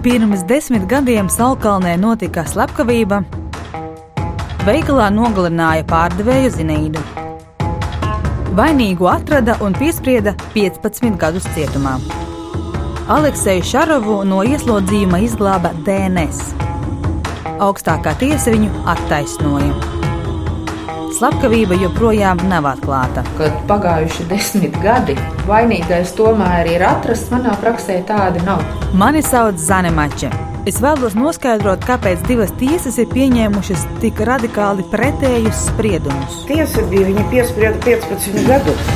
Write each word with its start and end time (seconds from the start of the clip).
Pirms 0.00 0.40
desmit 0.48 0.86
gadiem 0.88 1.26
Salkalnē 1.28 1.90
notika 2.00 2.40
slepkavība. 2.48 3.18
Veikalā 4.64 5.10
nogalināja 5.12 5.84
pārdevēju 5.90 6.54
Zinīdu. 6.54 7.02
Vainīgu 8.56 9.10
atrada 9.12 9.58
un 9.60 9.76
piesprieda 9.76 10.32
15 10.56 11.20
gadus 11.20 11.44
cietumā. 11.52 11.98
Alekseju 13.12 13.68
Šarovu 13.74 14.22
no 14.24 14.40
ieslodzījuma 14.40 15.20
izglāba 15.28 15.76
DNS. 15.84 16.48
Augstākā 17.60 18.16
tiesa 18.24 18.56
viņu 18.56 18.72
attaisnoja. 18.88 19.99
Slepkavība 21.10 21.74
joprojām 21.80 22.38
nav 22.48 22.68
atklāta. 22.70 23.24
Kad 23.38 23.56
pagājuši 23.68 24.26
desmit 24.30 24.76
gadi, 24.82 25.16
vainīgais 25.48 26.14
tomēr 26.18 26.68
ir 26.70 26.84
atrasts, 26.86 27.32
manā 27.32 27.56
praksē 27.60 27.98
tāda 28.06 28.42
nav. 28.46 28.62
Mani 28.94 29.22
sauc 29.26 29.58
Zane 29.58 29.90
Mača. 29.94 30.30
Es 30.70 30.78
vēlos 30.84 31.16
noskaidrot, 31.18 31.82
kāpēc 31.88 32.22
divas 32.28 32.52
tiesas 32.60 32.98
ir 33.00 33.08
pieņēmušas 33.10 33.86
tik 34.02 34.20
radikāli 34.28 34.84
pretējus 34.92 35.64
spriedumus. 35.70 36.44
Tiesa 36.50 36.84
bija 36.92 37.08
viņa 37.08 37.26
piesprieda 37.32 37.80
15 37.88 38.46
gadus. 38.46 38.94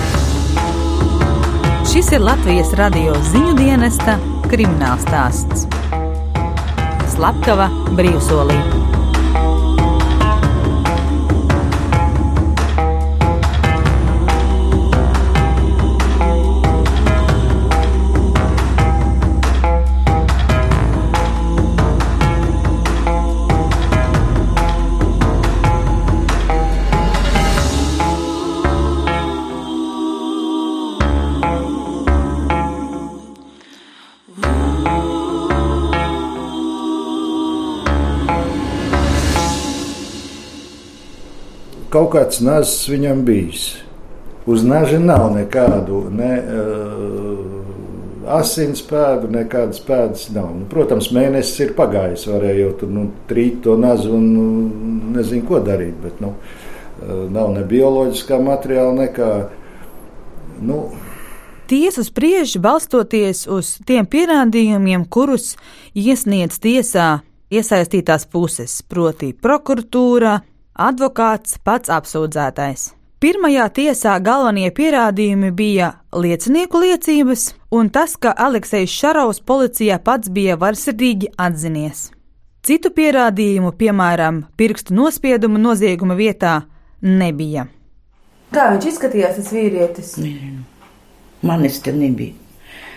Šis 1.91 2.13
ir 2.15 2.25
Latvijas 2.25 2.73
radio 2.79 3.17
ziņu 3.33 3.59
dienesta 3.59 4.19
krimināls 4.53 5.07
stāsts. 5.09 5.69
Slepkava 7.15 7.71
brīvsolī. 7.95 8.84
Kaut 41.95 42.13
kāds 42.17 42.43
nazis 42.43 42.89
viņam 42.91 43.23
bijis. 43.27 43.69
Uz 44.51 44.65
naža 44.67 44.99
nav 45.01 45.31
nekādu 45.33 46.03
ne, 46.13 46.33
uh, 46.43 47.65
asins 48.37 48.83
pēdu, 48.85 49.31
nekādas 49.33 49.81
pēdas 49.85 50.27
nav. 50.35 50.51
Nu, 50.59 50.67
protams, 50.71 51.11
mēnesis 51.15 51.63
ir 51.65 51.73
pagājis, 51.79 52.27
varēja 52.29 52.67
jau 52.67 52.75
tur 52.83 52.93
nu, 52.93 53.07
trīt 53.31 53.63
to 53.65 53.79
nazu 53.81 54.13
un 54.19 54.29
nu, 54.35 54.45
nezinu, 55.17 55.47
ko 55.49 55.63
darīt. 55.65 55.97
Bet, 56.03 56.21
nu, 56.25 56.35
uh, 56.35 57.25
nav 57.33 57.55
ne 57.57 57.65
bioloģiskā 57.69 58.41
materiāla, 58.43 58.95
nekā. 59.07 59.33
Nu, 60.65 60.85
Tiesa 61.65 62.03
spriež 62.05 62.59
balstoties 62.61 63.47
uz 63.49 63.79
tiem 63.89 64.05
pierādījumiem, 64.05 65.07
kurus 65.09 65.55
iesniedz 65.97 66.59
tiesā 66.61 67.23
iesaistītās 67.49 68.27
puses, 68.29 68.83
proti, 68.85 69.31
prokuratūra, 69.33 70.43
advokāts, 70.75 71.59
pats 71.65 71.91
apsūdzētais. 71.93 72.93
Pirmajā 73.23 73.69
tiesā 73.73 74.19
galvenie 74.21 74.69
pierādījumi 74.75 75.49
bija 75.57 75.95
liecinieku 76.13 76.83
liecības 76.83 77.55
un 77.73 77.89
tas, 77.89 78.19
ka 78.21 78.35
Aleksejs 78.37 78.93
Šarovs 78.93 79.41
policijā 79.41 79.97
pats 80.03 80.29
bija 80.29 80.59
varsirdīgi 80.61 81.31
atzinies. 81.41 82.11
Citu 82.65 82.91
pierādījumu, 82.97 83.73
piemēram, 83.77 84.45
pirkstu 84.57 84.97
nospiedumu 84.97 85.61
nozieguma 85.61 86.17
vietā, 86.17 86.63
nebija. 87.01 87.67
Kā 88.55 88.71
viņš 88.73 88.91
izskatījās, 88.93 89.39
tas 89.41 89.51
vīrietis? 89.53 90.15
Nezinu. 90.21 90.65
Manis 91.45 91.81
te 91.85 91.93
nebija. 91.93 92.37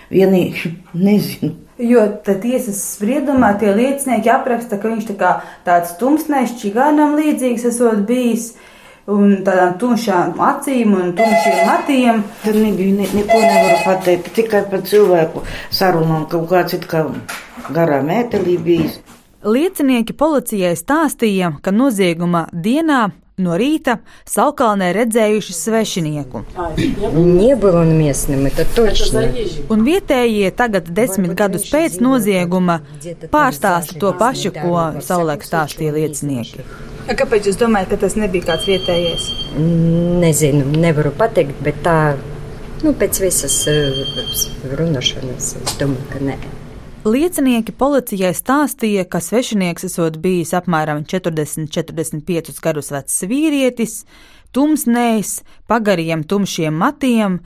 Vienīgi 0.08 0.72
nezinu. 0.96 1.54
Jo 1.78 2.02
tiesas 2.26 2.80
spriedumā 2.96 3.52
tie 3.60 3.70
liecinieki 3.70 4.30
apraksta, 4.34 4.80
ka 4.82 4.90
viņš 4.90 5.04
tā 5.12 5.14
kā 5.18 5.28
tāds 5.66 5.92
tumsnēs 6.00 6.56
čigānam 6.58 7.14
līdzīgs 7.18 7.68
esot 7.70 8.02
bijis. 8.08 8.56
Un 9.08 9.38
tādām 9.46 9.78
tumšām 9.80 10.34
acīm 10.44 10.90
un 10.98 11.14
tumšiem 11.16 11.60
matiem. 11.64 12.24
Tad 12.42 12.58
nebija, 12.60 12.96
ne, 12.98 13.06
neko 13.14 13.38
nevaru 13.40 13.78
pateikt. 13.86 14.32
Tikai 14.36 14.64
par 14.68 14.82
cilvēku 14.90 15.44
sarunām 15.72 16.26
kaut 16.28 16.50
kāds 16.50 16.76
it 16.76 16.84
kā 16.90 17.06
garā 17.72 18.02
mētelī 18.04 18.58
bijis. 18.60 18.98
Liecinieki 19.46 20.18
policijai 20.18 20.74
stāstīja, 20.76 21.54
ka 21.62 21.72
nozieguma 21.72 22.48
dienā 22.52 23.06
no 23.42 23.56
rīta 23.58 23.98
Salkalnē 24.28 24.90
redzējuši 24.96 25.56
svešinieku. 25.56 26.42
Un 29.68 29.86
vietējie 29.88 30.52
tagad, 30.58 30.92
desmit 31.00 31.34
gadus 31.38 31.68
pēc 31.70 31.98
nozieguma, 32.04 32.80
pārstāsta 33.32 33.98
to 34.02 34.12
pašu, 34.18 34.54
ko 34.56 34.76
savulaik 35.04 35.46
stāstīja 35.46 35.96
liecinieki. 35.96 36.68
Kāpēc 37.08 37.48
jūs 37.48 37.56
domājat, 37.56 37.94
ka 37.94 38.02
tas 38.04 38.18
nebija 38.20 38.50
kāds 38.50 38.68
vietējais? 38.68 39.30
Nezinu, 40.20 40.66
nevaru 40.76 41.14
pateikt, 41.16 41.56
bet 41.64 41.80
tā, 41.86 41.98
nu, 42.84 42.92
pēc 42.92 43.22
visas 43.24 43.62
eh, 43.72 44.04
runāšanas, 44.76 45.54
es 45.62 45.78
domāju, 45.80 46.08
ka 46.12 46.24
nē. 46.28 46.57
Liecinieki 47.08 47.72
policijai 47.72 48.34
stāstīja, 48.36 49.04
ka 49.08 49.20
svešinieks 49.22 49.86
esot 49.86 50.18
bijis 50.20 50.50
apmēram 50.56 51.04
40-45 51.08 52.58
gadus 52.60 52.90
vecs 52.92 53.22
vīrietis, 53.30 54.02
tumsnējs, 54.52 55.38
pagariem 55.70 56.24
tumšiem 56.28 56.74
matiem, 56.76 57.38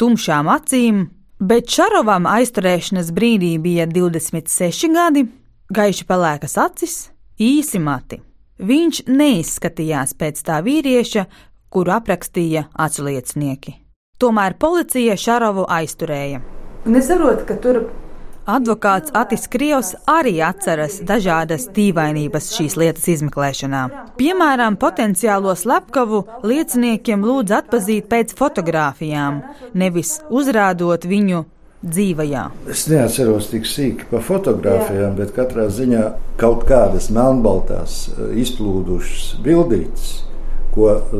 tumšām 0.00 0.50
acīm, 0.52 1.06
bet 1.40 1.70
Šarovam 1.72 2.26
aizturēšanas 2.28 3.12
brīdī 3.16 3.54
bija 3.62 3.86
26 3.88 4.90
gadi, 4.92 5.24
gaiši 5.72 6.08
pelēkas 6.08 6.58
acis, 6.60 6.96
īsi 7.40 7.80
mati. 7.80 8.18
Viņš 8.58 9.06
neizskatījās 9.08 10.16
pēc 10.18 10.42
tā 10.44 10.58
vīrieša, 10.66 11.24
kuru 11.72 11.94
aprakstīja 11.96 12.66
aculiecinieki. 12.74 13.78
Tomēr 14.18 14.58
policija 14.58 15.16
Šarovu 15.16 15.64
aizturēja. 15.70 16.42
Un 16.84 16.98
es 16.98 17.08
saprotu, 17.08 17.46
ka 17.46 17.56
tur 17.62 17.80
Advokāts 18.48 19.12
Atis 19.12 19.42
Krievs 19.52 19.90
arī 20.08 20.38
atceras 20.40 20.94
dažādas 21.04 21.66
dīvainības 21.76 22.46
šīs 22.56 22.78
lietas 22.80 23.04
izmeklēšanā. 23.12 23.82
Piemēram, 24.16 24.78
potenciālo 24.80 25.52
slepkavu 25.52 26.22
lieciniekiem 26.48 27.26
lūdz 27.28 27.52
atpazīt 27.58 28.08
pēc 28.08 28.32
fotografijām, 28.38 29.42
nevis 29.76 30.14
uzrādot 30.32 31.04
viņu 31.04 31.42
dzīvajā. 31.84 32.46
es 32.72 32.86
neatceros 32.88 33.50
tik 33.52 33.68
sīki 33.68 34.08
par 34.08 34.24
fotografijām, 34.24 35.12
bet 35.20 35.36
katrā 35.36 35.68
ziņā 35.68 36.08
kaut 36.40 36.64
kādas 36.72 37.12
melnbaltās 37.12 38.00
eh, 38.08 38.32
izplūdušas 38.46 39.42
bildītes, 39.44 40.10
ko 40.72 40.90
eh, 40.96 41.14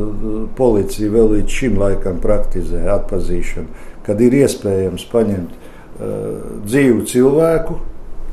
policija 0.57 1.13
vēl 1.13 1.35
līdz 1.37 1.61
šim 1.61 1.77
laikam 1.77 2.17
praktizē, 2.25 2.87
atpazīšanu, 2.97 3.85
kad 4.09 4.17
ir 4.17 4.41
iespējams 4.41 5.05
paņemt 5.13 5.68
dzīvu 5.99 7.05
cilvēku, 7.09 7.75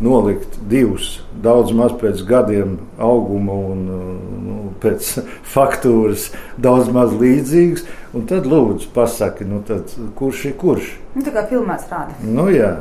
nolikt 0.00 0.58
divus, 0.68 1.20
daudz 1.42 1.72
maz 1.76 1.94
pēc 2.00 2.20
gadiem 2.28 2.76
auguma 3.02 3.54
un 3.72 3.84
uh, 3.88 4.02
nu, 4.44 4.56
pēc 4.82 5.12
faktūras, 5.54 6.30
daudz 6.60 6.90
maz 6.94 7.14
līdzīgs. 7.16 7.86
Un 8.16 8.26
tad 8.28 8.48
lūdzu, 8.48 8.90
pasaki, 8.94 9.46
nu 9.48 9.62
tad, 9.66 9.92
kurš 10.16 10.44
ir 10.50 10.58
kurš? 10.60 10.92
nu, 11.16 11.24
tā 11.24 11.32
kā 11.34 11.46
filmās 11.50 11.88
rāda. 11.90 12.16
Nu, 12.24 12.48
jā. 12.52 12.74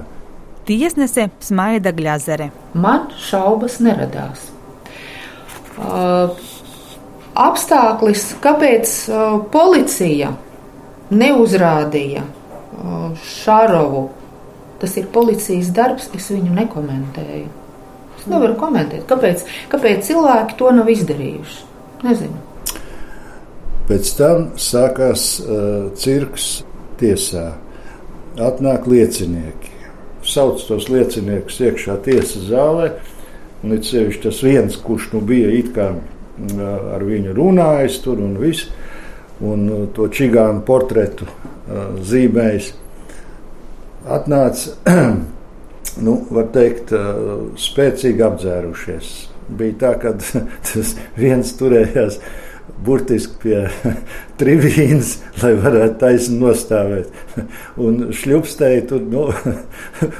Tiesnese 0.65 1.29
Smaida 1.43 1.93
Glazere. 1.95 2.49
Man 2.73 3.09
šaubas 3.21 3.77
neradās. 3.83 4.49
Uh, 5.75 6.35
apstākļis, 7.35 8.23
kāpēc 8.43 8.93
uh, 9.11 9.39
policija 9.51 10.31
neuzrādīja 11.11 12.23
uh, 12.25 13.11
Šarovu, 13.27 14.07
tas 14.81 14.97
ir 14.99 15.07
policijas 15.13 15.71
darbs, 15.75 16.09
es 16.17 16.31
viņu 16.33 16.55
nekomentēju. 16.55 17.47
Es 18.19 18.27
nevaru 18.31 18.57
komentēt, 18.59 19.05
kāpēc, 19.09 19.45
kāpēc 19.71 20.07
cilvēki 20.07 20.57
to 20.59 20.71
nav 20.75 20.89
izdarījuši. 20.91 21.63
Nezinu. 22.05 22.41
Pēc 23.85 24.09
tam 24.17 24.47
sākās 24.57 25.27
uh, 25.43 25.91
cirks 25.99 26.63
tiesā. 26.99 27.51
Atnāk 28.41 28.87
liecinieki. 28.89 29.71
Sauc 30.25 30.63
tos 30.65 30.89
lieciniekus 30.89 31.59
iekšā 31.61 31.99
tiesas 32.07 32.49
zālē. 32.49 32.89
Un 33.63 33.77
it 33.77 33.85
sevišķi 33.87 34.23
tas 34.25 34.41
viens, 34.45 34.77
kurš 34.81 35.11
nu 35.13 35.21
bija 35.25 35.51
it 35.53 35.71
kā 35.75 35.91
ar 36.95 37.05
viņu 37.05 37.33
runājis 37.37 38.01
tur 38.03 38.19
un 38.21 38.35
viss. 38.41 38.67
Un 39.45 39.87
to 39.95 40.07
čigānu 40.11 40.63
portretu 40.65 41.27
zīmējis. 42.09 42.73
Atnāca 44.05 44.75
nu, 46.05 46.17
var 46.29 46.49
teikt, 46.53 46.93
spēcīgi 47.59 48.25
apdzērušies. 48.25 49.13
Bija 49.55 49.77
tā, 49.81 49.93
ka 50.01 50.15
tas 50.69 50.95
viens 51.17 51.53
turējās 51.59 52.19
burtiski 52.85 53.39
pie 53.41 53.61
trījus, 54.39 55.17
lai 55.41 55.53
varētu 55.61 55.99
taisni 56.01 56.39
nostāvēt. 56.41 57.11
Un 57.85 58.11
šļupstēji 58.15 58.87
tur 58.91 59.05
nu, 59.09 59.27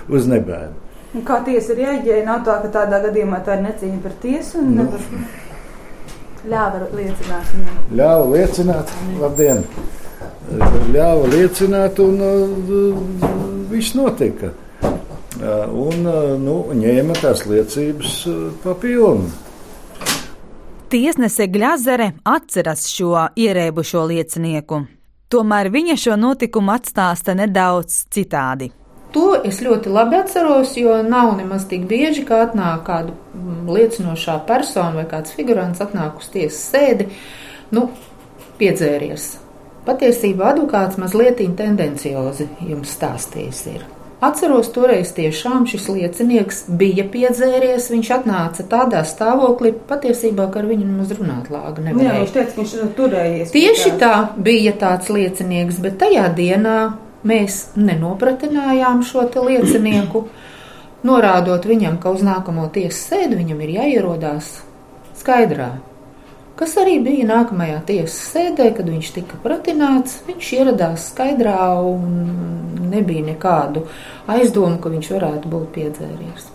uz 0.10 0.30
nebēdu. 0.32 0.82
Kā 1.26 1.40
tiesa 1.46 1.78
rēģēja? 1.78 2.26
Nav 2.28 2.44
tā, 2.44 2.58
ka 2.66 2.74
tādā 2.74 3.00
gadījumā 3.06 3.40
tā 3.46 3.56
ir 3.56 3.68
necīņa 3.70 4.00
par 4.04 4.16
tiesu. 4.24 4.60
Un... 4.60 4.82
Nu. 4.82 5.26
Ļāva 6.46 6.84
liecināt. 6.94 7.54
Ļāva 7.96 8.26
liecināt, 8.36 8.92
labdien! 9.22 9.64
Ļāva 10.94 11.32
liecināt, 11.32 12.02
un 12.04 12.20
uh, 12.22 13.55
viss 13.70 13.96
notika. 13.98 14.52
Uh, 15.36 15.66
un 15.88 16.06
uh, 16.08 16.36
nu, 16.40 16.60
ņēma 16.72 17.18
tās 17.20 17.44
liecības 17.50 18.14
uh, 18.32 18.38
pa 18.64 18.76
pilnu. 18.80 19.28
Tiesnese 20.90 21.50
Glazere 21.52 22.14
atceras 22.24 22.86
šo 22.88 23.18
ierēbušo 23.36 24.06
liecinieku. 24.08 24.86
Tomēr 25.28 25.68
viņa 25.74 25.98
šo 26.00 26.16
notikumu 26.22 26.72
atstāsta 26.76 27.36
nedaudz 27.36 28.06
citādi. 28.14 28.70
To 29.16 29.34
es 29.48 29.62
ļoti 29.64 29.92
labi 29.92 30.18
atceros, 30.20 30.74
jo 30.80 30.98
nav 31.04 31.34
nemaz 31.38 31.66
tik 31.72 31.88
bieži, 31.90 32.26
ka 32.28 32.42
atnāk 32.46 32.84
kāda 32.88 33.14
mm, 33.14 33.64
liecinošā 33.72 34.42
persona 34.48 34.92
vai 35.00 35.06
kāds 35.12 35.36
figurants 35.36 35.84
atnāk 35.84 36.20
uz 36.20 36.28
tiesas 36.34 36.62
sēdi, 36.74 37.08
nu, 37.76 37.88
piedzēries. 38.60 39.45
Patiesībā 39.86 40.50
advokāts 40.56 40.98
mazliet 40.98 41.44
tendenciozi 41.58 42.50
jums 42.66 42.96
stāstījis 42.98 43.62
ir. 43.74 43.86
Atceros, 44.26 44.70
toreiz 44.74 45.12
tiešām 45.14 45.68
šis 45.70 45.86
liecinieks 45.92 46.64
bija 46.80 47.04
piedzēries. 47.12 47.90
Viņš 47.94 48.12
atnāca 48.16 48.66
tādā 48.72 49.04
stāvoklī, 49.06 49.74
patiesībā, 49.90 50.48
ka 50.50 50.62
ar 50.64 50.70
viņu 50.72 50.88
nemaz 50.88 51.12
runāt 51.18 51.52
lāga 51.54 51.84
nevarēja. 51.84 52.14
Jā, 52.14 52.22
viņš 52.24 52.34
teica, 52.38 52.54
ka 52.54 52.62
viņš 52.62 52.76
ir 52.78 52.94
turējies. 52.98 53.54
Tieši 53.54 53.92
tā 54.02 54.14
bija 54.48 54.74
tāds 54.82 55.12
liecinieks, 55.14 55.82
bet 55.84 56.00
tajā 56.02 56.30
dienā 56.38 56.78
mēs 57.28 57.60
nenopratinājām 57.78 59.04
šo 59.06 59.28
liecinieku, 59.50 60.24
norādot 61.06 61.68
viņam, 61.68 62.00
ka 62.02 62.16
uz 62.16 62.24
nākamo 62.26 62.70
tiesas 62.74 63.04
sēdi 63.12 63.38
viņam 63.44 63.62
ir 63.68 63.76
jāierodās 63.82 64.56
skaidrā 65.20 65.76
kas 66.60 66.76
arī 66.82 66.98
bija 67.04 67.28
nākamajā 67.30 67.80
tiesas 67.88 68.18
sēdē, 68.34 68.72
kad 68.78 68.90
viņš 68.90 69.12
tika 69.20 69.40
pratināts. 69.44 70.20
Viņš 70.28 70.52
ieradās 70.60 71.10
skaidrā 71.12 71.60
un 71.84 72.90
nebija 72.92 73.26
nekādu 73.32 73.86
aizdomu, 74.32 74.80
ka 74.82 74.92
viņš 74.94 75.12
varētu 75.16 75.52
būt 75.52 75.72
piedzēries. 75.76 76.52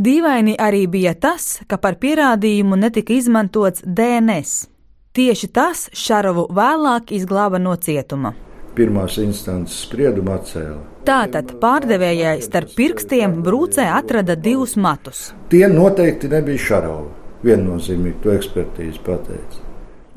Dīvaini 0.00 0.54
arī 0.56 0.86
bija 0.88 1.12
tas, 1.18 1.58
ka 1.68 1.76
par 1.76 1.98
pierādījumu 2.00 2.78
netika 2.78 3.12
izmantots 3.12 3.82
DNS. 3.84 4.68
Tieši 5.12 5.50
tas 5.50 5.88
Šarovu 5.92 6.46
vēlāk 6.54 7.10
izglāba 7.12 7.58
no 7.58 7.74
cietuma. 7.76 8.32
Pirmās 8.78 9.18
instances 9.18 9.82
spriedumu 9.82 10.36
atcēla. 10.36 10.78
Tātad 11.04 11.56
pārdevējai 11.60 12.38
starp 12.44 12.76
pirkstiem 12.78 13.40
brūcē 13.44 13.88
atrada 13.92 14.36
divus 14.38 14.76
matus. 14.78 15.32
Tie 15.50 15.66
noteikti 15.68 16.30
nebija 16.30 16.62
Šarova 16.68 17.19
viennozīmīgi 17.46 18.20
to 18.24 18.34
ekspertīzi 18.34 19.02
pateica. 19.06 19.64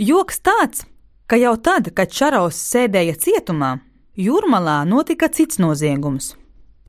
Joks 0.02 0.40
tāds, 0.44 0.86
ka 1.28 1.40
jau 1.40 1.56
tad, 1.62 1.92
kad 1.96 2.12
Čaraus 2.12 2.60
sēdēja 2.72 3.18
cietumā, 3.20 3.78
Jūrmalā 4.14 4.84
notika 4.86 5.25
cits 5.34 5.58
noziegums. 5.58 6.36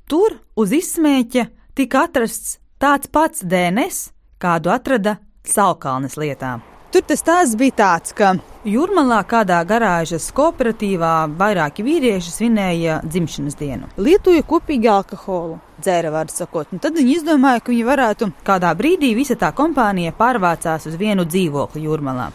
Tur 0.04 0.36
uz 0.60 0.74
izsmēķa 0.76 1.46
tika 1.72 2.04
atrasts 2.04 2.58
tāds 2.76 3.08
pats 3.08 3.40
DNS, 3.40 4.10
kādu 4.36 4.74
atrada 4.74 5.16
Salkalnes 5.48 6.18
lietā. 6.20 6.58
Tur 6.94 7.02
tas 7.02 7.24
tās 7.26 7.56
bija 7.58 7.74
tāds, 7.74 8.12
ka 8.14 8.36
Jūrmalā 8.70 9.16
kādā 9.26 9.56
garāžas 9.66 10.28
kooperatīvā 10.36 11.24
vairāki 11.40 11.82
vīrieši 11.82 12.30
svinēja 12.30 13.00
dzimšanas 13.02 13.58
dienu. 13.58 13.88
Lietoja 13.98 14.44
kopīgi 14.46 14.86
alkoholu 14.92 15.56
dzēra, 15.82 16.12
var 16.14 16.30
sakot. 16.30 16.70
Un 16.70 16.84
tad 16.84 16.94
viņi 16.94 17.16
izdomāja, 17.16 17.64
ka 17.66 17.74
viņi 17.74 17.88
varētu 17.90 18.30
kādā 18.46 18.70
brīdī 18.78 19.10
visa 19.18 19.34
tā 19.34 19.50
kompānija 19.58 20.14
pārvācās 20.14 20.86
uz 20.86 20.94
vienu 21.00 21.26
dzīvokli 21.26 21.82
jūrmalā, 21.88 22.28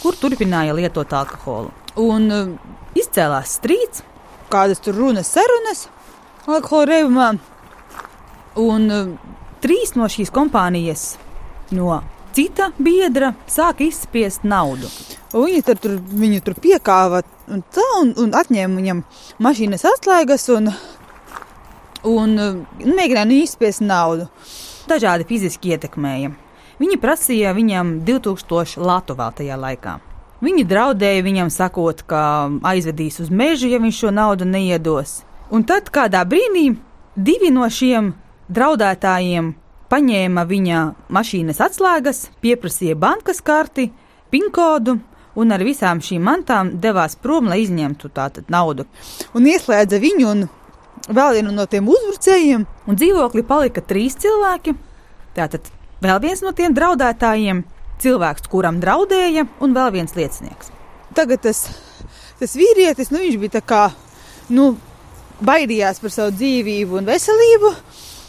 kur 0.00 0.16
turpināja 0.16 0.80
lietot 0.80 1.12
alkoholu. 1.20 1.76
Un 2.00 2.32
uh, 2.32 2.50
izcēlās 2.96 3.58
strīds, 3.60 4.00
kādas 4.48 4.80
tur 4.80 4.96
runas, 4.96 5.28
sarunas 5.36 5.90
alkohola 6.48 6.88
reibumā. 6.94 7.30
Un 8.64 8.88
uh, 8.88 9.16
trīs 9.60 9.92
no 9.92 10.08
šīs 10.08 10.32
kompānijas 10.32 11.10
no 11.76 12.00
cita 12.36 12.68
biedra 12.76 13.32
sāka 13.48 13.86
izspiest 13.86 14.44
naudu. 14.44 14.90
Un 15.32 15.48
viņi 15.48 15.64
tur, 15.64 15.80
tur, 15.80 15.96
viņu 15.96 16.42
tur 16.44 16.58
piekāva 16.60 17.22
un, 17.48 17.62
tā, 17.72 17.86
un, 18.02 18.12
un 18.20 18.36
atņēma 18.36 18.80
viņam 18.80 19.02
mašīnas 19.42 19.86
atslēgas 19.88 20.48
un 20.56 20.70
un 22.06 22.36
uh, 22.38 22.58
mēģināja 22.84 23.26
nu 23.28 23.38
izspiest 23.40 23.82
naudu. 23.84 24.28
Dažādi 24.86 25.26
fiziski 25.26 25.72
ietekmēja. 25.74 26.34
Viņi 26.78 26.98
prasīja 27.00 27.54
viņam 27.56 27.96
2000 28.06 28.84
latu 28.84 29.16
vēl 29.18 29.32
tajā 29.40 29.56
laikā. 29.58 29.96
Viņi 30.44 30.66
draudēja 30.68 31.24
viņam, 31.24 31.50
sakot, 31.50 32.02
ka 32.06 32.20
aizvedīs 32.68 33.16
uz 33.24 33.30
mežu, 33.32 33.70
ja 33.72 33.80
viņš 33.80 34.02
šo 34.02 34.12
naudu 34.12 34.44
neiedos. 34.44 35.22
Un 35.50 35.64
tad 35.64 35.88
kādā 35.94 36.20
brīdī 36.28 36.68
divi 37.16 37.48
no 37.54 37.64
šiem 37.72 38.12
draudētājiem 38.52 39.54
paņēma 39.92 40.44
viņa 40.48 40.80
mašīnas 41.12 41.60
atslēgas, 41.62 42.26
pieprasīja 42.42 42.96
bankas 42.98 43.42
karti, 43.44 43.90
pinkodu 44.32 44.98
un 45.36 45.52
ar 45.52 45.62
visām 45.64 46.00
šīm 46.02 46.24
mantām 46.26 46.72
devās 46.80 47.16
prom, 47.20 47.50
lai 47.50 47.60
izņemtu 47.64 48.10
tātad 48.14 48.50
naudu. 48.52 48.86
Un 49.36 49.48
ieslēdza 49.50 50.00
viņu 50.02 50.28
un 50.32 50.46
vēl 51.08 51.38
vienu 51.38 51.54
no 51.54 51.66
tiem 51.70 51.88
uzbrucējiem. 51.92 52.66
Un 52.86 52.98
dzīvoklī 52.98 53.44
palika 53.46 53.84
trīs 53.84 54.16
cilvēki. 54.22 54.74
Tātad 55.36 55.68
vēl 56.02 56.20
viens 56.24 56.42
no 56.44 56.52
tiem 56.56 56.74
draudētājiem, 56.76 57.62
cilvēks, 58.02 58.48
kuram 58.52 58.80
draudēja, 58.80 59.46
un 59.60 59.76
vēl 59.76 59.92
viens 59.98 60.16
liecinieks. 60.16 60.72
Tagad 61.16 61.44
tas, 61.46 61.66
tas 62.40 62.56
vīrietis, 62.58 63.12
nu, 63.12 63.22
viņš 63.22 63.38
bija 63.40 63.56
tā 63.58 63.62
kā, 63.64 63.84
nu, 64.52 64.74
baidījās 65.44 66.00
par 66.02 66.12
savu 66.12 66.34
dzīvību 66.36 67.00
un 67.00 67.08
veselību. 67.08 67.72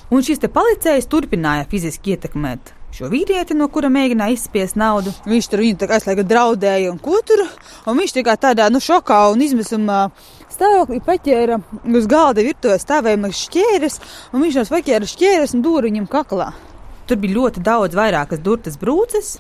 Un 0.08 0.24
šis 0.24 0.40
te 0.40 0.48
policējs 0.48 1.10
turpināja 1.12 1.66
fiziski 1.68 2.14
ietekmēt 2.16 2.74
šo 2.96 3.10
vīrieti, 3.12 3.56
no 3.58 3.68
kura 3.70 3.90
mēģināja 3.94 4.34
izspiest 4.34 4.78
naudu. 4.80 5.12
Viņš 5.28 5.50
tur 5.52 5.62
viņu 5.62 5.90
aizslēga, 5.92 6.24
draudēja 6.26 6.94
un 6.94 7.02
ko 7.04 7.20
tur. 7.28 7.44
Un 7.86 8.00
viņš 8.00 8.16
tikai 8.16 8.38
tādā 8.42 8.70
nu, 8.74 8.80
šokā 8.82 9.20
un 9.34 9.44
izmisumā 9.44 10.06
stāvoklī 10.54 11.02
paķēra 11.06 11.60
uz 12.00 12.08
galda 12.10 12.46
virtuvē 12.48 12.80
stāvējamas 12.82 13.44
šķēres, 13.44 14.00
un 14.32 14.46
viņš 14.46 14.62
tos 14.62 14.74
paķēra 14.74 15.12
šķēres 15.12 15.58
un 15.58 15.66
dūra 15.68 15.92
viņam 15.92 16.08
kaklā. 16.10 16.50
Tur 17.08 17.22
bija 17.22 17.38
ļoti 17.38 17.64
daudz 17.68 17.96
vairākas 17.96 18.42
durtas 18.44 18.80
brūces, 18.80 19.38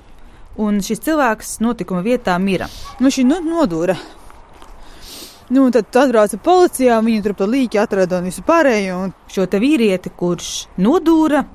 un 0.60 0.84
šis 0.84 1.02
cilvēks 1.08 1.58
notikuma 1.64 2.04
vietā 2.06 2.38
mira. 2.44 2.70
Nu, 3.00 3.12
šī 3.14 3.26
nodūra. 3.32 3.98
Nu, 5.50 5.70
tad 5.72 5.96
atbrauca 5.96 6.38
policijā, 6.44 6.98
viņi 7.00 7.22
tur 7.24 7.34
pa 7.40 7.46
līķi 7.48 7.80
atrada 7.80 8.18
un 8.20 8.26
visu 8.28 8.44
pārējo. 8.44 8.98
Un... 9.06 9.14
Šo 9.32 9.46
te 9.48 9.62
vīrieti, 9.64 10.12
kurš 10.12 10.50
nodūra, 10.84 11.46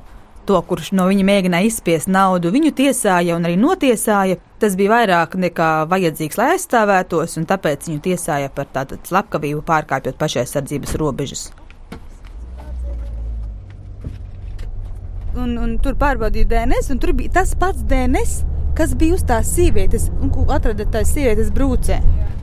to, 0.48 0.56
kurš 0.64 0.94
no 0.96 1.04
viņa 1.10 1.26
mēģināja 1.28 1.68
izspiest 1.68 2.08
naudu, 2.08 2.54
viņu 2.54 2.72
tiesāja 2.78 3.36
un 3.36 3.44
arī 3.44 3.58
notiesāja. 3.60 4.38
Tas 4.62 4.78
bija 4.78 4.94
vairāk 4.94 5.36
nekā 5.42 5.68
vajadzīgs, 5.90 6.38
lai 6.40 6.54
aizstāvētos, 6.54 7.36
un 7.36 7.48
tāpēc 7.50 7.90
viņu 7.90 8.00
tiesāja 8.08 8.48
par 8.54 8.70
tādu 8.72 8.96
slepkavību, 9.10 9.60
pārkāpjot 9.68 10.16
pašaizsardzības 10.20 10.96
robežas. 11.02 11.50
Un, 15.36 15.56
un 15.56 15.76
tur 15.84 15.96
pārbaudīja 16.00 16.48
DNS, 16.48 16.92
un 16.92 17.00
tur 17.02 17.12
bija 17.16 17.40
tas 17.40 17.52
pats 17.60 17.84
DNS, 17.88 18.42
kas 18.76 18.96
bija 18.96 19.20
uz 19.20 19.28
tās 19.28 19.52
sievietes, 19.52 20.08
un 20.20 20.32
ko 20.32 20.48
atrada 20.52 20.88
tās 20.88 21.12
sievietes 21.12 21.52
brūcē. 21.52 22.00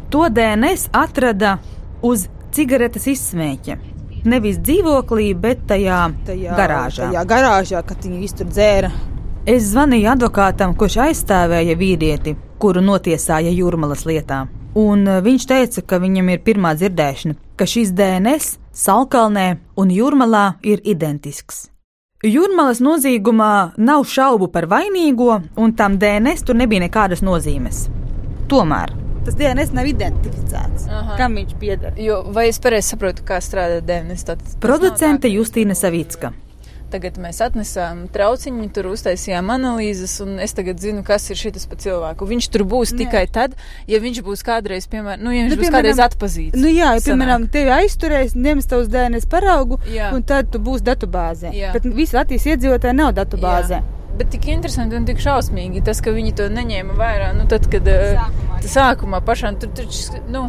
To 0.09 0.25
DNS 0.33 0.89
atrada 0.95 1.57
uz 2.01 2.25
cigaretes 2.55 3.05
izsmēķa 3.11 3.77
nevis 4.25 4.59
dzīvoklī, 4.63 5.31
bet 5.37 5.63
tajā, 5.69 6.01
tajā 6.27 6.57
garāžā. 6.57 7.09
Tajā 7.09 7.23
garāžā, 7.29 7.81
kad 7.85 8.03
viņi 8.03 8.19
visu 8.19 8.41
tur 8.41 8.51
dzēra. 8.51 8.91
Es 9.49 9.69
zvanīju 9.71 10.09
advokātam, 10.11 10.75
kurš 10.77 10.99
aizstāvēja 11.05 11.77
vīrieti, 11.79 12.35
kuru 12.59 12.83
notiesāja 12.83 13.53
jūrmalas 13.53 14.05
lietā. 14.09 14.45
Un 14.77 15.07
eh, 15.07 15.21
viņš 15.25 15.47
teica, 15.49 15.85
ka 15.85 15.99
viņam 16.01 16.29
ir 16.33 16.43
pirmā 16.45 16.75
dzirdēšana, 16.77 17.37
ka 17.57 17.67
šis 17.69 17.93
DNS 17.97 18.57
Salkalnē 18.79 19.47
un 19.81 19.89
Jūrmalā 19.91 20.59
ir 20.63 20.83
identisks. 20.87 21.67
Jūrmalas 22.23 22.81
nozīmumā 22.83 23.79
nav 23.79 24.05
šaubu 24.07 24.49
par 24.51 24.67
vainīgo, 24.71 25.39
un 25.57 25.75
tam 25.75 25.97
DNS 25.99 26.45
tur 26.45 26.59
nebija 26.59 26.85
nekādas 26.85 27.23
nozīmes. 27.25 27.87
Tomēr 28.51 29.08
tas 29.29 29.37
DNS 29.39 29.73
nav 29.77 29.87
identificēts. 29.89 30.89
Aha. 30.89 31.15
Kam 31.19 31.37
viņš 31.37 31.55
pieder? 31.61 31.95
Jo, 32.01 32.23
vai 32.33 32.49
es 32.49 32.59
pareizi 32.61 32.95
saprotu, 32.95 33.25
kā 33.27 33.39
strādā 33.43 33.79
DNS? 33.85 34.57
Producente 34.63 35.29
Justīna 35.29 35.77
Savicka. 35.77 36.33
Tagad 36.89 37.19
mēs 37.21 37.37
atnesām 37.45 38.07
trauciņu, 38.09 38.63
tur 38.73 38.87
uztaisījām 38.89 39.51
analīzes, 39.53 40.15
un 40.23 40.39
es 40.41 40.55
tagad 40.57 40.81
zinu, 40.81 41.03
kas 41.05 41.27
ir 41.29 41.37
šis 41.37 41.67
pa 41.69 41.77
cilvēku. 41.77 42.25
Viņš 42.31 42.47
tur 42.49 42.63
būs 42.71 42.95
Nē. 42.95 43.03
tikai 43.03 43.21
tad, 43.29 43.53
ja 43.85 43.99
viņš 44.01 44.23
būs 44.25 44.41
kādreiz, 44.47 44.89
piemēram, 44.89 45.21
nu, 45.21 45.35
ja 45.35 45.45
viņš 45.45 45.53
Nu, 45.53 45.59
nu, 45.59 45.61
būs 45.61 45.67
piemēram, 45.67 45.77
kādreiz 45.77 46.01
atpazīts. 46.07 46.57
Nu, 46.57 46.73
jā, 46.73 46.95
ja, 46.97 47.05
piemēram, 47.05 47.45
tevi 47.53 47.75
aizturēs, 47.77 48.33
ņems 48.33 48.71
tavus 48.73 48.89
DNS 48.89 49.29
paraugu, 49.29 49.77
Jā. 49.93 50.09
un 50.17 50.25
tad 50.25 50.49
tu 50.49 50.57
būsi 50.57 50.87
datubāzē. 50.89 51.53
Jā. 51.53 51.77
Bet 51.77 51.85
visi 51.85 52.17
Latvijas 52.17 52.49
iedzīvotāji 52.55 52.97
nav 52.97 53.13
datubāzē. 53.21 53.83
Bet 54.19 54.33
tik 54.33 54.49
interesanti 54.51 54.97
un 54.99 55.05
tik 55.07 55.21
šausmīgi 55.23 55.79
tas, 55.87 56.01
ka 56.03 56.11
viņi 56.11 56.33
to 56.35 56.49
neņēma 56.51 56.95
vērā. 56.99 57.29
Nu, 57.37 57.45
tad, 57.47 57.69
kad 57.71 57.87
eh, 57.87 58.17
Sākumā, 58.19 58.57
jā. 58.59 58.71
sākumā 58.73 59.21
pašām 59.23 59.59
tur 59.61 59.71
taču, 59.77 60.19
nu, 60.27 60.41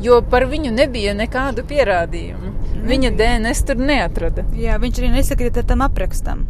jo 0.00 0.22
par 0.32 0.46
viņu 0.48 0.72
nebija 0.72 1.12
nekādu 1.18 1.64
pierādījumu. 1.68 2.54
Viņa 2.88 3.12
DNS 3.20 3.62
tur 3.68 3.78
neatrada. 3.78 4.46
Jā, 4.58 4.78
viņš 4.82 5.02
arī 5.02 5.12
nesakrīt 5.18 5.60
ar 5.60 5.68
tam 5.68 5.84
aprakstam. 5.84 6.46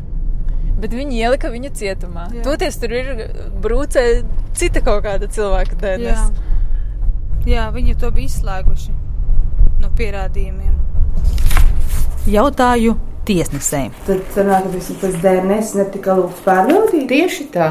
Bet 0.83 0.95
viņi 0.95 1.19
ielika 1.19 1.50
viņu 1.52 1.75
cietumā. 1.78 2.28
Jā. 2.33 2.45
Toties 2.47 2.78
tur 2.81 2.95
ir 2.95 3.11
brūcē 3.62 4.07
cita 4.59 4.81
kaut 4.87 5.02
kāda 5.04 5.28
cilvēka 5.31 5.76
Jā. 5.76 5.99
DNS. 5.99 6.33
jā, 7.50 7.66
viņi 7.75 7.99
to 7.99 8.11
bija 8.14 8.31
izslēguši 8.31 8.95
no 9.83 9.90
pierādījumiem. 9.99 10.78
Jautāju 12.31 12.97
tiesnesēji. 13.29 13.93
Tad 14.07 14.23
sanāk, 14.35 14.67
ka 14.67 14.73
visam 14.75 14.99
tas 15.02 15.19
DNS 15.23 15.75
netika 15.79 16.17
lūgts 16.19 16.45
pārbaudīt. 16.47 17.07
Tieši 17.11 17.49
tā. 17.55 17.69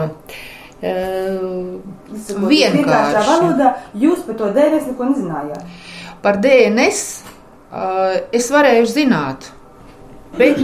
Uh, 0.82 1.82
Vienkāršā 2.12 2.72
vienkārši. 2.74 3.26
valodā 3.28 3.74
jūs 4.02 4.24
par 4.26 4.40
to 4.40 4.50
DNS 4.56 4.88
neko 4.90 5.10
nezinājāt. 5.12 5.82
Par 6.24 6.40
DNS 6.42 7.02
uh, 7.22 8.16
es 8.34 8.50
varēju 8.54 8.88
zināt, 8.90 9.52
bet 10.38 10.58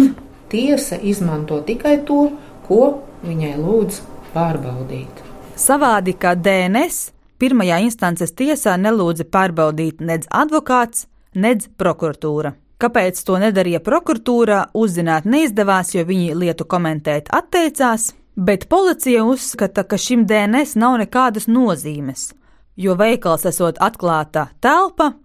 tiesa 0.49 0.97
izmanto 0.97 1.59
tikai 1.65 1.99
to, 2.07 2.31
ko 2.67 2.81
viņai 3.25 3.53
lūdz 3.61 4.01
pārbaudīt. 4.33 5.23
Savādi 5.57 6.13
kā 6.17 6.33
DNS, 6.37 7.11
pirmajā 7.41 7.81
instances 7.85 8.33
tiesā 8.37 8.75
nelūdza 8.81 9.25
pārbaudīt 9.33 10.01
nedz 10.01 10.29
advokāts, 10.33 11.05
nedz 11.37 11.69
prokuratūra. 11.77 12.55
Kāpēc 12.77 13.19
to 13.25 13.39
nedarīja 13.41 13.81
prokuratūra, 13.81 14.67
uzzināt 14.77 15.25
neizdevās, 15.25 15.95
jo 15.95 16.03
viņi 16.05 16.35
lietu 16.37 16.65
komentēt 16.69 17.31
atteicās, 17.33 18.11
bet 18.37 18.67
policija 18.69 19.23
uzskata, 19.25 19.81
ka 19.83 19.97
šim 19.97 20.27
DNS 20.29 20.75
nav 20.77 20.99
nekādas 21.01 21.47
nozīmes, 21.49 22.29
jo 22.77 22.93
veikals 22.99 23.47
esot 23.49 23.81
atklāta 23.81 24.51
telpa, 24.61 25.15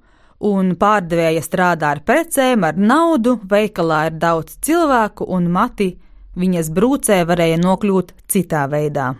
un 0.40 0.73
pārdevēja 0.80 1.42
strādā 1.44 1.92
ar 1.92 2.00
precēm, 2.09 2.64
ar 2.64 2.78
naudu, 2.80 3.37
veikalā 3.44 4.06
ir 4.09 4.16
daudz 4.23 4.56
cilvēku, 4.64 5.28
un 5.28 5.50
mati 5.52 5.92
viņas 6.40 6.73
brūcē 6.73 7.21
varēja 7.28 7.61
nokļūt 7.61 8.14
citā 8.32 8.64
veidā. 8.73 9.12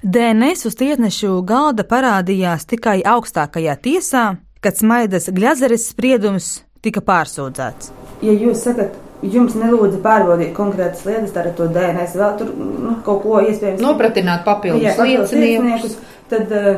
DNS 0.00 0.64
uz 0.68 0.76
tiesnešu 0.80 1.42
galda 1.44 1.84
parādījās 1.84 2.64
tikai 2.72 3.02
augstākajā 3.04 3.76
tiesā, 3.84 4.24
kad 4.64 4.80
Smaidas 4.80 5.28
Gļazeres 5.32 5.90
spriedums 5.92 6.65
tika 6.86 7.02
pārsūdzēts. 7.04 7.92
Ja 8.24 8.32
jūs 8.32 8.62
sakat, 8.64 8.96
jums 9.24 9.56
nelūdza 9.58 10.00
pārbaudīt 10.04 10.52
konkrētas 10.56 11.04
lietas, 11.08 11.32
tad 11.34 11.50
ar 11.50 11.54
to 11.58 11.68
DNS 11.72 12.18
vēl 12.20 12.36
tur 12.40 12.52
nu, 12.56 12.96
kaut 13.06 13.22
ko 13.24 13.40
iespējams 13.44 13.82
Nopratināt 13.84 14.44
papildus 14.46 14.84
Jā, 14.84 14.96
lieciniekus. 15.00 15.96
tad 16.30 16.52
eh, 16.52 16.74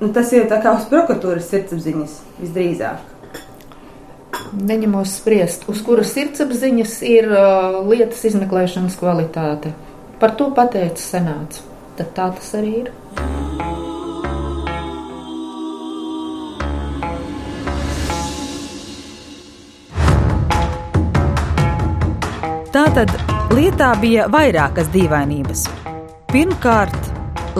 nu, 0.00 0.10
tas 0.14 0.32
ir 0.36 0.48
tā 0.50 0.60
kā 0.64 0.74
uz 0.78 0.88
prokuratūras 0.90 1.48
sirdsapziņas 1.52 2.18
visdrīzāk. 2.42 3.14
Neņemos 4.58 5.18
spriest, 5.18 5.66
uz 5.68 5.82
kuras 5.84 6.14
sirdsapziņas 6.14 6.94
ir 7.08 7.28
uh, 7.32 7.80
lietas 7.88 8.22
izmeklēšanas 8.30 8.96
kvalitāte. 9.00 9.74
Par 10.22 10.36
to 10.38 10.48
pateica 10.56 11.02
senāts. 11.02 11.64
Tad 11.98 12.14
tā 12.16 12.30
tas 12.38 12.54
arī 12.56 12.72
ir. 12.84 12.94
Tātad 22.88 23.10
lietā 23.52 23.90
bija 24.00 24.22
vairākas 24.32 24.86
dīvainības. 24.94 25.66
Pirmkārt, 26.30 27.10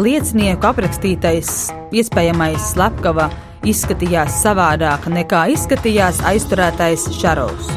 liecinieku 0.01 0.65
aprakstītais 0.71 1.51
iespējamais 1.93 2.71
slepkava 2.71 3.27
izskatījās 3.69 4.39
savādāk 4.41 5.05
nekā 5.13 5.43
izskatījās 5.53 6.23
aizturētais 6.31 7.05
Šarovs. 7.19 7.69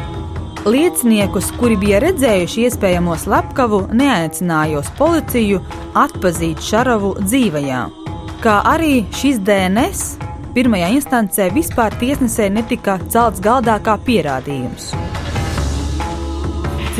Lieciniekus, 0.64 1.52
kuri 1.60 1.76
bija 1.82 2.00
redzējuši 2.06 2.64
iespējamo 2.70 3.20
slepkavu, 3.20 3.84
neaicināja 4.00 4.80
uz 4.80 4.96
policiju 4.96 5.60
atpazīt 6.06 6.64
Šarovu 6.64 7.18
dzīvajā. 7.20 7.84
Kā 8.46 8.62
arī 8.78 9.02
šis 9.12 9.44
DNS 9.44 10.08
pirmajā 10.56 10.96
instancē 11.02 11.52
vispār 11.52 12.00
tiesnesē 12.00 12.48
netika 12.48 13.02
celts 13.12 13.44
galdā 13.44 13.76
kā 13.84 14.00
pierādījums. 14.08 14.94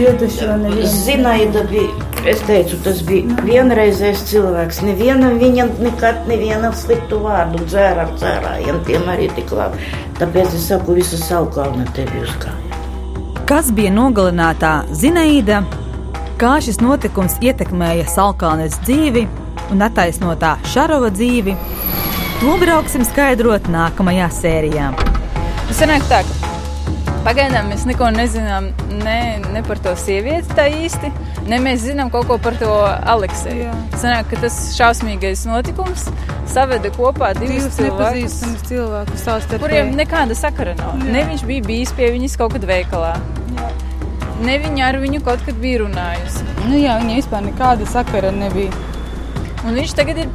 Neviens. 0.02 0.96
Zinaida 1.06 1.62
bija, 1.70 1.90
es 2.26 2.42
teicu, 2.48 2.78
tas 2.82 3.04
bija 3.06 3.36
vienreizējs 3.46 4.24
cilvēks. 4.32 4.82
Nevienam 4.88 5.38
viņam 5.42 5.70
nekad 5.84 6.26
nevienam 6.30 6.74
sliktu 6.74 7.20
vārdu 7.22 7.62
dzēra 7.68 8.08
ar 8.08 8.16
dzērājiem, 8.16 8.82
tiem 8.88 9.06
arī 9.14 9.30
tik 9.38 9.54
labi. 9.54 9.78
Tāpēc 10.18 10.58
es 10.58 10.66
saku, 10.72 10.98
visu 10.98 11.22
savukārt 11.22 11.94
tevi 11.94 12.26
uz 12.26 12.34
kājām. 12.42 13.46
Kas 13.46 13.70
bija 13.76 13.94
nogalinātā 13.94 14.74
Zinaida, 14.96 15.62
kā 16.42 16.58
šis 16.66 16.82
notikums 16.82 17.38
ietekmēja 17.44 18.10
Salkānes 18.10 18.80
dzīvi 18.82 19.28
un 19.70 19.86
attaisnotā 19.86 20.56
Šarova 20.72 21.12
dzīvi, 21.14 21.58
to 22.40 22.56
brauksim 22.64 23.06
skaidrot 23.06 23.70
nākamajā 23.70 24.32
sērijā. 24.42 24.94
Tas 25.68 25.78
sanāk 25.78 26.08
tā, 26.10 26.24
ka 26.26 26.41
pagaidām 27.26 27.70
mēs 27.72 27.86
neko 27.90 28.10
nezinām 28.16 28.70
ne, 29.04 29.18
ne 29.54 29.62
par 29.66 29.80
to 29.84 29.94
sievieti 30.00 30.56
tā 30.58 30.68
īsti, 30.72 31.12
ne 31.50 31.60
mēs 31.64 31.86
zinām 31.86 32.12
kaut 32.14 32.28
ko 32.30 32.38
par 32.42 32.58
to 32.60 32.70
Alekseju. 33.14 33.68
Jā. 33.68 33.76
Sanāk, 34.02 34.32
ka 34.32 34.42
tas 34.46 34.58
šausmīgais 34.78 35.46
notikums 35.50 36.08
saveda 36.52 36.92
kopā 36.96 37.32
divus 37.38 37.70
Divas 37.70 37.80
cilvēkus. 37.80 38.38
cilvēkus 38.70 39.50
kuriem 39.62 39.94
nekāda 39.98 40.38
sakara 40.38 40.76
nav. 40.80 40.98
Jā. 41.00 41.16
Ne 41.16 41.26
viņš 41.32 41.46
bija 41.48 41.68
bijis 41.68 41.96
pie 41.98 42.12
viņas 42.16 42.38
kaut 42.42 42.58
kad 42.58 42.68
veikalā. 42.68 43.16
Ne 44.42 44.58
viņa 44.58 44.88
ar 44.88 44.98
viņu 45.02 45.22
kaut 45.26 45.44
kad 45.46 45.58
bija 45.62 45.84
runājusi. 45.84 46.48
Nu 46.66 46.80
jā, 46.80 46.98
viņai 47.04 47.20
vispār 47.20 47.46
nekāda 47.46 47.86
sakara 47.90 48.34
nebija. 48.34 48.74
Un 49.62 49.78
viņš 49.78 49.94
tagad 50.00 50.24
ir 50.24 50.32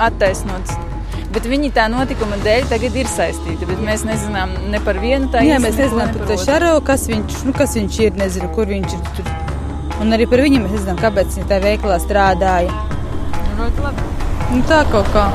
attaisnots. 0.00 0.89
Bet 1.30 1.44
viņi 1.46 1.68
tā 1.74 1.84
notikuma 1.90 2.34
dēļ 2.42 2.64
tagad 2.72 2.96
ir 2.98 3.10
saistīti. 3.10 3.66
Bet 3.68 3.78
mēs 3.86 4.02
nezinām 4.06 4.56
ne 4.72 4.80
par 4.82 4.98
vienu 4.98 5.30
tādu 5.30 5.46
Jā, 5.46 5.60
mēs 5.62 5.78
nezinām 5.78 6.10
par 6.16 6.26
to 6.26 6.38
Šarovu, 6.42 6.82
kas 6.88 7.06
viņš, 7.10 7.36
nu, 7.46 7.54
kas 7.54 7.76
viņš 7.78 7.98
ir, 8.06 8.16
nezinu, 8.18 8.50
kur 8.56 8.66
viņš 8.70 8.96
ir. 8.96 9.04
Tur. 9.18 9.30
Un 10.02 10.16
arī 10.16 10.26
par 10.26 10.42
viņu 10.42 10.64
mēs 10.64 10.74
nezinām, 10.74 10.98
kāpēc 10.98 11.38
viņa 11.38 11.50
tajā 11.52 11.64
veikalā 11.68 12.00
strādāja. 12.02 12.82
Ļoti 13.60 13.86
labi. 13.86 14.08
Nu, 14.50 14.62
tā 14.66 14.80
kaut 14.90 15.10
kā. 15.14 15.28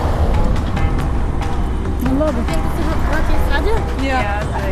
Nu, 2.04 2.18
labi. 2.20 2.44
Latvijas 3.16 3.52
radio? 3.56 3.80
Jā. 4.04 4.20
Jā, 4.28 4.65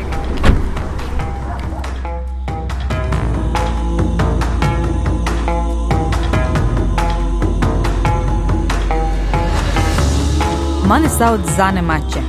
Mani 10.93 11.09
sauc 11.09 11.41
Zane 11.57 11.81
Mače. 11.81 12.21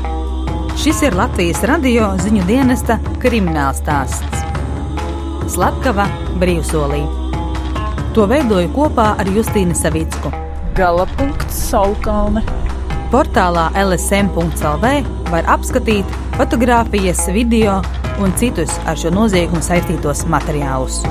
Šis 0.82 1.02
ir 1.04 1.14
Latvijas 1.14 1.58
radio 1.68 2.06
ziņu 2.16 2.46
dienesta 2.48 2.94
krimināls 3.20 3.82
stāsts. 3.82 4.40
Slepkava 5.52 6.06
brīvsolī. 6.40 7.02
To 8.16 8.24
veidoju 8.30 8.70
kopā 8.72 9.10
ar 9.20 9.28
Justīnu 9.36 9.76
Savicku. 9.76 10.32
Galapunkts 10.80 11.60
Saukalne. 11.66 12.40
Portālā 13.12 13.66
LSM.CLV 13.82 14.94
var 15.28 15.52
apskatīt 15.58 16.16
fotogrāfijas, 16.38 17.26
video 17.36 17.82
un 18.16 18.32
citus 18.40 18.72
ar 18.88 18.96
šo 18.96 19.12
noziegumu 19.12 19.60
saistītos 19.60 20.24
materiālus. 20.24 21.02